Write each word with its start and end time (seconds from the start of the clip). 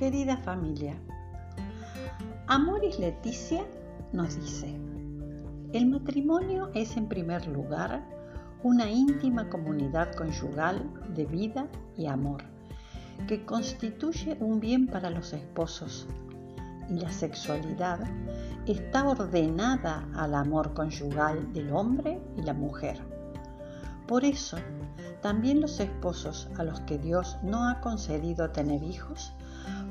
Querida 0.00 0.38
familia, 0.38 0.96
Amoris 2.46 2.98
Leticia 2.98 3.66
nos 4.14 4.34
dice, 4.40 4.74
el 5.74 5.90
matrimonio 5.90 6.70
es 6.72 6.96
en 6.96 7.06
primer 7.06 7.46
lugar 7.46 8.02
una 8.62 8.90
íntima 8.90 9.50
comunidad 9.50 10.14
conyugal 10.14 10.90
de 11.14 11.26
vida 11.26 11.68
y 11.98 12.06
amor, 12.06 12.44
que 13.28 13.44
constituye 13.44 14.38
un 14.40 14.58
bien 14.58 14.86
para 14.86 15.10
los 15.10 15.34
esposos, 15.34 16.06
y 16.88 16.94
la 16.94 17.12
sexualidad 17.12 18.00
está 18.64 19.06
ordenada 19.06 20.08
al 20.14 20.34
amor 20.34 20.72
conyugal 20.72 21.52
del 21.52 21.70
hombre 21.74 22.18
y 22.38 22.42
la 22.42 22.54
mujer. 22.54 22.98
Por 24.08 24.24
eso, 24.24 24.56
también 25.20 25.60
los 25.60 25.78
esposos 25.78 26.48
a 26.56 26.64
los 26.64 26.80
que 26.80 26.96
Dios 26.96 27.36
no 27.42 27.68
ha 27.68 27.82
concedido 27.82 28.48
tener 28.48 28.82
hijos 28.82 29.34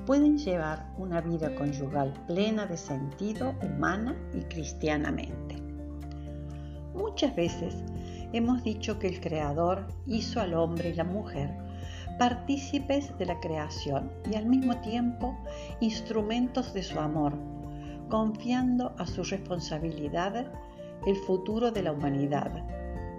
pueden 0.05 0.37
llevar 0.37 0.87
una 0.97 1.21
vida 1.21 1.53
conyugal 1.55 2.13
plena 2.27 2.65
de 2.65 2.77
sentido 2.77 3.55
humana 3.61 4.15
y 4.33 4.41
cristianamente. 4.43 5.61
Muchas 6.93 7.35
veces 7.35 7.75
hemos 8.33 8.63
dicho 8.63 8.99
que 8.99 9.07
el 9.07 9.21
Creador 9.21 9.87
hizo 10.05 10.41
al 10.41 10.53
hombre 10.53 10.89
y 10.89 10.93
la 10.93 11.03
mujer 11.03 11.49
partícipes 12.19 13.17
de 13.17 13.25
la 13.25 13.39
creación 13.39 14.11
y 14.29 14.35
al 14.35 14.45
mismo 14.45 14.75
tiempo 14.81 15.37
instrumentos 15.79 16.73
de 16.73 16.83
su 16.83 16.99
amor, 16.99 17.33
confiando 18.09 18.93
a 18.97 19.07
su 19.07 19.23
responsabilidad 19.23 20.51
el 21.07 21.15
futuro 21.15 21.71
de 21.71 21.81
la 21.81 21.93
humanidad 21.93 22.51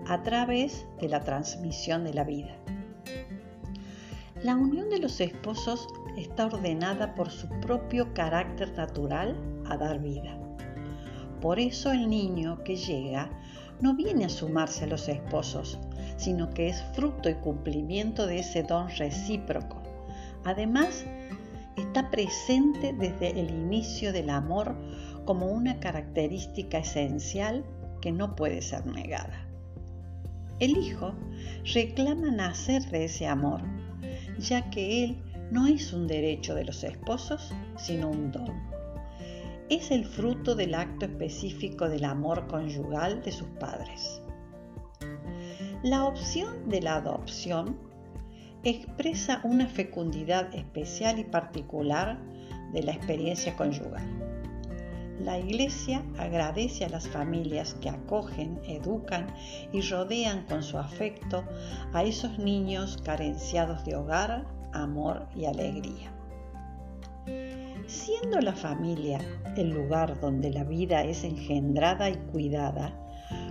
a 0.06 0.22
través 0.22 0.86
de 1.00 1.08
la 1.08 1.20
transmisión 1.20 2.04
de 2.04 2.12
la 2.12 2.24
vida. 2.24 2.54
La 4.42 4.56
unión 4.56 4.88
de 4.88 4.98
los 4.98 5.20
esposos 5.20 5.86
está 6.16 6.46
ordenada 6.46 7.14
por 7.14 7.30
su 7.30 7.46
propio 7.60 8.14
carácter 8.14 8.72
natural 8.74 9.36
a 9.66 9.76
dar 9.76 10.00
vida. 10.00 10.34
Por 11.42 11.58
eso 11.60 11.92
el 11.92 12.08
niño 12.08 12.64
que 12.64 12.76
llega 12.76 13.28
no 13.82 13.94
viene 13.94 14.24
a 14.24 14.30
sumarse 14.30 14.84
a 14.84 14.86
los 14.86 15.10
esposos, 15.10 15.78
sino 16.16 16.48
que 16.48 16.68
es 16.68 16.82
fruto 16.94 17.28
y 17.28 17.34
cumplimiento 17.34 18.26
de 18.26 18.38
ese 18.38 18.62
don 18.62 18.88
recíproco. 18.96 19.82
Además, 20.44 21.04
está 21.76 22.10
presente 22.10 22.94
desde 22.94 23.38
el 23.38 23.50
inicio 23.50 24.10
del 24.10 24.30
amor 24.30 24.74
como 25.26 25.48
una 25.48 25.80
característica 25.80 26.78
esencial 26.78 27.62
que 28.00 28.10
no 28.10 28.36
puede 28.36 28.62
ser 28.62 28.86
negada. 28.86 29.46
El 30.60 30.78
hijo 30.78 31.14
reclama 31.74 32.30
nacer 32.30 32.82
de 32.90 33.04
ese 33.04 33.26
amor, 33.26 33.62
ya 34.40 34.70
que 34.70 35.04
él 35.04 35.22
no 35.50 35.66
es 35.66 35.92
un 35.92 36.06
derecho 36.06 36.54
de 36.54 36.64
los 36.64 36.82
esposos, 36.82 37.52
sino 37.76 38.08
un 38.08 38.32
don. 38.32 38.70
Es 39.68 39.90
el 39.90 40.04
fruto 40.04 40.54
del 40.54 40.74
acto 40.74 41.06
específico 41.06 41.88
del 41.88 42.04
amor 42.04 42.46
conyugal 42.48 43.22
de 43.22 43.32
sus 43.32 43.48
padres. 43.60 44.20
La 45.82 46.04
opción 46.04 46.68
de 46.68 46.82
la 46.82 46.96
adopción 46.96 47.78
expresa 48.64 49.40
una 49.44 49.66
fecundidad 49.66 50.54
especial 50.54 51.18
y 51.18 51.24
particular 51.24 52.20
de 52.72 52.82
la 52.82 52.92
experiencia 52.92 53.56
conyugal. 53.56 54.04
La 55.24 55.38
Iglesia 55.38 56.02
agradece 56.18 56.86
a 56.86 56.88
las 56.88 57.06
familias 57.06 57.74
que 57.74 57.90
acogen, 57.90 58.58
educan 58.66 59.26
y 59.70 59.82
rodean 59.82 60.46
con 60.46 60.62
su 60.62 60.78
afecto 60.78 61.44
a 61.92 62.02
esos 62.04 62.38
niños 62.38 62.96
carenciados 63.04 63.84
de 63.84 63.96
hogar, 63.96 64.46
amor 64.72 65.28
y 65.36 65.44
alegría. 65.44 66.10
Siendo 67.86 68.40
la 68.40 68.54
familia 68.54 69.18
el 69.58 69.68
lugar 69.68 70.18
donde 70.20 70.50
la 70.50 70.64
vida 70.64 71.02
es 71.02 71.22
engendrada 71.22 72.08
y 72.08 72.16
cuidada, 72.32 72.96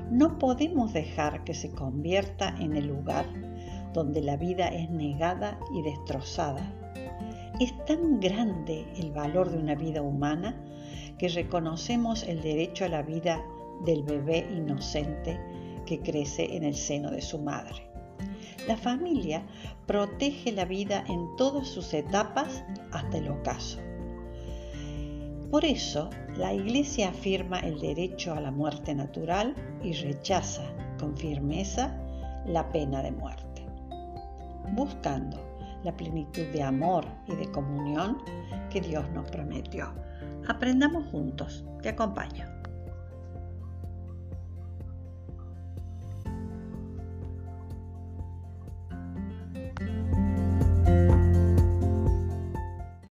no 0.10 0.40
podemos 0.40 0.92
dejar 0.92 1.44
que 1.44 1.54
se 1.54 1.70
convierta 1.70 2.56
en 2.60 2.76
el 2.76 2.88
lugar 2.88 3.28
donde 3.94 4.24
la 4.24 4.38
vida 4.38 4.70
es 4.70 4.90
negada 4.90 5.60
y 5.72 5.84
destrozada. 5.84 6.74
Es 7.60 7.74
tan 7.86 8.20
grande 8.20 8.88
el 8.98 9.12
valor 9.12 9.52
de 9.52 9.58
una 9.58 9.76
vida 9.76 10.02
humana 10.02 10.60
que 11.20 11.28
reconocemos 11.28 12.24
el 12.24 12.42
derecho 12.42 12.86
a 12.86 12.90
la 12.90 13.04
vida 13.04 13.46
del 13.86 14.04
bebé 14.04 14.48
inocente 14.52 15.40
que 15.86 16.00
crece 16.00 16.56
en 16.56 16.64
el 16.64 16.76
seno 16.76 17.12
de 17.12 17.22
su 17.22 17.38
madre. 17.38 17.90
La 18.68 18.78
familia 18.78 19.44
protege 19.86 20.52
la 20.52 20.66
vida 20.66 21.04
en 21.08 21.36
todas 21.36 21.68
sus 21.68 21.94
etapas 21.94 22.64
hasta 22.92 23.18
el 23.18 23.30
ocaso. 23.30 23.80
Por 25.52 25.66
eso, 25.66 26.10
la 26.38 26.54
Iglesia 26.54 27.10
afirma 27.10 27.60
el 27.60 27.80
derecho 27.80 28.34
a 28.34 28.40
la 28.40 28.52
muerte 28.52 28.94
natural 28.94 29.56
y 29.84 29.94
rechaza 29.94 30.64
con 31.00 31.18
firmeza 31.18 31.98
la 32.46 32.72
pena 32.72 33.02
de 33.02 33.12
muerte. 33.12 33.66
Buscando 34.74 35.38
la 35.84 35.96
plenitud 35.96 36.46
de 36.54 36.62
amor 36.62 37.06
y 37.28 37.36
de 37.36 37.50
comunión 37.52 38.20
que 38.70 38.82
Dios 38.82 39.10
nos 39.12 39.30
prometió. 39.32 39.92
Aprendamos 40.50 41.06
juntos. 41.12 41.64
Te 41.84 41.90
acompaño. 41.90 42.59